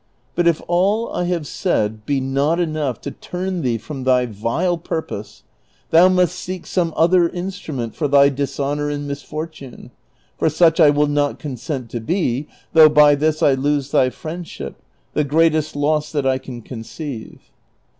But 0.33 0.47
if 0.47 0.63
all 0.67 1.13
I 1.13 1.25
have 1.25 1.45
said 1.45 2.07
be 2.07 2.19
not 2.19 2.59
enough 2.59 2.99
to 3.01 3.11
turn 3.11 3.61
thee 3.61 3.77
from 3.77 4.03
tliy 4.03 4.27
vile 4.29 4.79
purpose, 4.79 5.43
thou 5.91 6.09
must 6.09 6.33
seek 6.39 6.65
some 6.65 6.91
other 6.97 7.29
instrument 7.29 7.93
for 7.93 8.07
thy 8.07 8.29
dishonor 8.29 8.89
and 8.89 9.07
misfortune; 9.07 9.91
for 10.39 10.49
such 10.49 10.79
I 10.79 10.89
will 10.89 11.05
not 11.05 11.37
consent 11.37 11.91
to 11.91 11.99
be, 11.99 12.47
though 12.73 12.89
by 12.89 13.13
this 13.13 13.43
I 13.43 13.53
lose 13.53 13.91
thy 13.91 14.09
friendship, 14.09 14.81
the 15.13 15.23
greatest 15.23 15.75
loss 15.75 16.11
that 16.13 16.25
I 16.25 16.39
can 16.39 16.63
conceive." 16.63 17.51